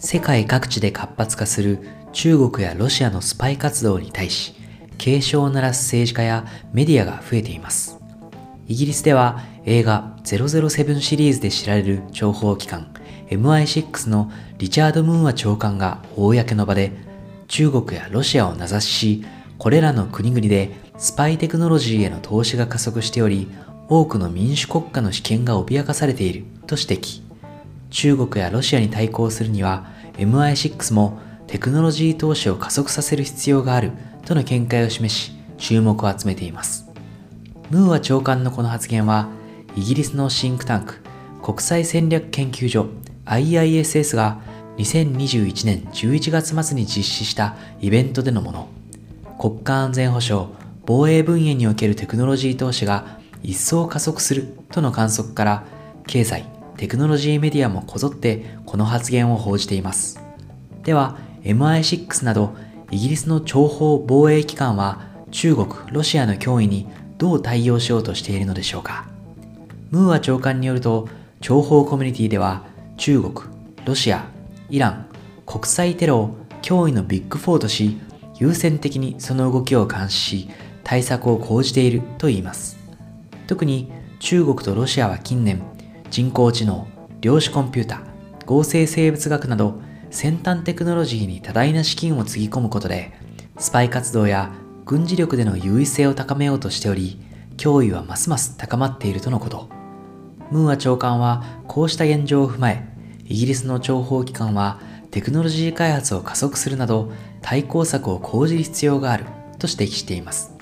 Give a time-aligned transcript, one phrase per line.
[0.00, 1.80] 世界各地で活発化する
[2.12, 4.54] 中国やロシアのスパイ活動に対し、
[4.96, 7.98] 警鐘を鳴らす政治家やメディアが増えています。
[8.66, 12.92] イギリスでは映画007シリーズで知られる情報機関
[13.30, 16.92] MI6 のリチャード・ムーア長官が公の場で
[17.48, 19.24] 中国やロシアを名指しし、
[19.58, 23.48] これらの国々でスパイテクノロジーへの投資が加速しており、
[23.88, 27.27] 多くの民主国家の主権が脅かされていると指摘。
[27.90, 33.92] 中国やロシアに対抗するには MI6 もテクノロジー投資を加速させる必要がある
[34.26, 36.86] との見解を示し注目を集めています。
[37.70, 39.28] ムーア長官のこの発言は
[39.76, 40.96] イギリスのシンクタンク
[41.42, 42.86] 国際戦略研究所
[43.26, 44.40] IISS が
[44.78, 48.68] 2021年11月末に実施したイベントでのもの。
[49.38, 50.48] 国家安全保障、
[50.86, 55.64] 防衛分野におけるテクノロジー投資が一層加速するとの観測から、
[56.06, 56.44] 経済、
[56.78, 60.20] テクノロジーメディアもこぞってこの発言を報じています。
[60.84, 62.54] では、MI6 など
[62.92, 66.86] イギリスの諜報防衛機関は中国、ロシアの脅威に
[67.18, 69.06] どう対応しようとしているのでしょうか。
[69.90, 71.08] ムーア長官によると、
[71.40, 72.62] 諜報コミュニティでは
[72.96, 73.34] 中国、
[73.84, 74.24] ロシア、
[74.70, 75.06] イラン、
[75.46, 77.98] 国際テロを脅威のビッグフォーとし、
[78.38, 80.50] 優先的にその動きを監視し、
[80.84, 82.78] 対策を講じていると言います。
[83.48, 85.60] 特に中国とロシアは近年、
[86.10, 86.86] 人工知能、
[87.20, 88.02] 量子コンピュータ、
[88.46, 93.12] 合成生物学など先端テクノロジーに多大な資金をつぎ込むことで、
[93.58, 94.52] スパイ活動や
[94.86, 97.20] 軍事力での優位性を高めようとしており、
[97.58, 99.68] 脅威はますます高まっているとのこと。
[100.50, 102.88] ムーア長官はこうした現状を踏まえ、
[103.26, 107.12] イギリスの諜報機関はテクノロジー開発を加速するなど
[107.42, 109.24] 対抗策を講じる必要がある
[109.58, 110.54] と指摘しています。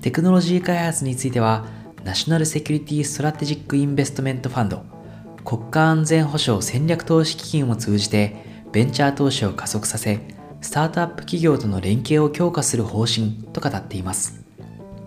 [0.00, 1.66] テクノロジー開発については、
[2.04, 4.82] ナショナルセキュリティ・ストラテジック・インベストメント・ファンド、
[5.44, 8.36] 国家安全保障戦略投資基金を通じて
[8.72, 10.20] ベンチャー投資を加速させ、
[10.60, 14.44] スタートアップ企業との連携を強化する方針と語っています。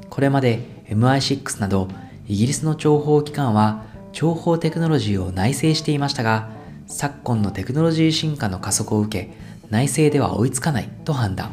[0.10, 1.90] これまで MI6 など
[2.28, 3.84] イギリスの諜報機関は
[4.14, 6.50] 情報テクノロジーを内製していましたが、
[6.88, 9.34] 昨今のテクノロジー進化の加速を受け、
[9.70, 11.52] 内政では追いつかないと判断。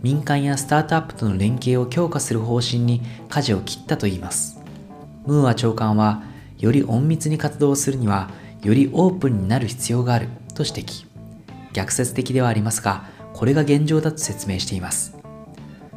[0.00, 4.61] 民間やスタートアップとの連携を強化する方針に舵を切ったといいます。
[5.26, 6.22] ムーア長官は、
[6.58, 8.30] より隠密に活動するには、
[8.62, 11.06] よりオープンになる必要があると指摘。
[11.72, 15.16] 逆説的ではありますが、これが現状だと説明しています。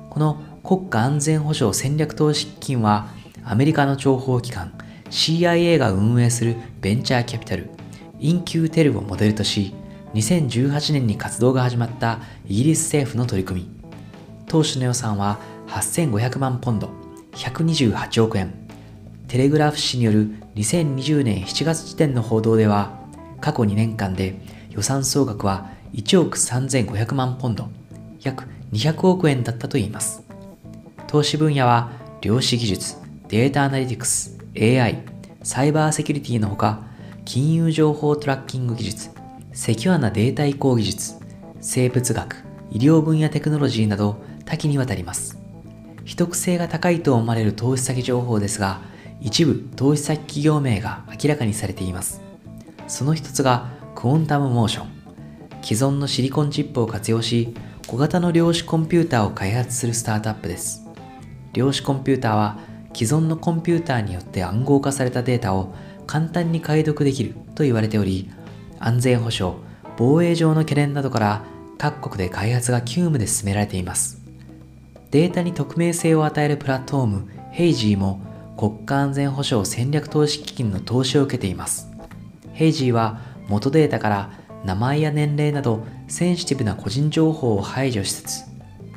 [0.10, 3.08] この国家安全保障戦略投資基金は、
[3.44, 4.74] アメリカの諜報機関
[5.12, 7.70] CIA が運営するベンチャーキャピタル
[8.20, 9.74] インキューテルをモデルとし、
[10.14, 13.70] 2018年に活動が始まったイギリス政府の取り組み。
[14.48, 16.90] 当初の予算は8500万ポンド、
[17.34, 18.65] 128億円。
[19.28, 23.00] テレグラフ紙による2020年7月時点の報道では、
[23.42, 27.70] 過去2年間で予算総額は1億3500万ポンド、
[28.22, 30.24] 約200億円だったといいます。
[31.08, 31.92] 投資分野は
[32.22, 32.98] 量子技術、
[33.28, 35.04] データアナリティクス、AI、
[35.42, 36.84] サイバーセキュリティのほか、
[37.26, 39.10] 金融情報トラッキング技術、
[39.54, 41.16] セキュアなデータ移行技術、
[41.62, 45.40] 生物学、医療分野テクノロジーなど多岐にわたります。
[46.04, 48.82] 秘匿性が高いと思われる投資先情報ですが、
[49.22, 52.22] 一部投資先企業名が明らかにされています。
[52.88, 54.88] その一つがクォンタムモーション。
[55.62, 57.56] 既存のシリコンチップを活用し、
[57.88, 60.86] 小型の量子コンピューターを開発するスタートアップです。
[61.54, 62.60] 量子コンピューターは
[62.94, 65.74] 既存のコンピューターによって暗号化されたデータを
[66.06, 68.30] 簡単に解読できると言われており、
[68.80, 69.58] 安全保障、
[69.98, 71.44] 防衛上の懸念などから
[71.78, 74.22] 各国で開発が急務で進められています。
[75.12, 78.22] データに匿名性を与えるプラットフォーム、ヘイジーも
[78.58, 81.90] 国家安全保障戦略投資基金の投資を受けています。
[82.54, 84.32] ヘイジーは元データから
[84.64, 88.44] 名前や年齢などセンシティブな個人情報を排除しつつ、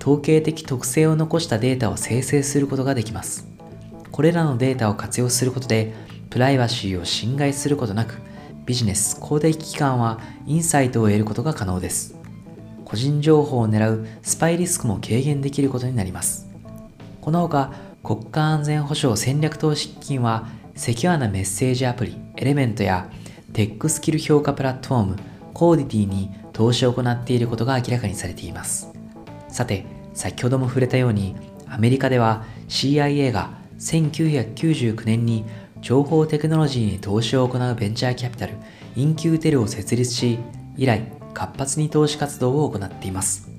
[0.01, 3.49] 統計的特性を残したデータを生成することができます。
[4.13, 5.93] これらのデータを活用することで
[6.31, 8.19] プライバシーを侵害することなく、
[8.65, 12.15] ビジネス、公的機関はインサイトを得ることが可能です。
[12.84, 16.49] 個人情報を狙うスパイリスクも軽減できることになります。
[17.21, 17.72] このほか、
[18.03, 23.10] 国家安全保障戦略投資基金は、セキュアなメッセージアプリ、エレメントや、
[23.53, 25.16] テックスキル評価プラットフォーム、
[25.53, 28.92] コーディリティに投資を行っていることが明らかにされています。
[29.48, 29.84] さて、
[30.15, 31.34] 先ほども触れたように、
[31.66, 35.44] アメリカでは CIA が1999年に
[35.80, 38.54] 情報テクノロジーに投資を行うベンチャーキャピタル、
[38.97, 40.39] インキューテルを設立し、
[40.77, 43.51] 以来、活発に投資活動を行っています。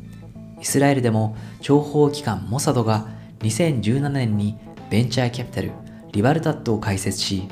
[0.62, 4.58] イスラエルでも、情報機関モサドが2017年に
[4.90, 5.72] ベンチャーキャピタル、
[6.12, 7.48] リバルタットを開設し、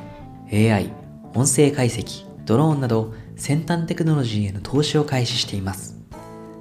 [0.51, 0.91] AI、
[1.33, 5.95] 音声解析、ドローンなど先端テクノロジーへの投資を開始しています。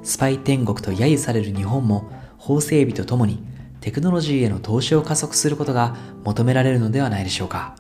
[0.03, 3.43] スパイ天国と揶揄される日本も法整備とともに
[3.81, 7.77] テクノロジーへの投資を加速することが求められるのではないでしょうか。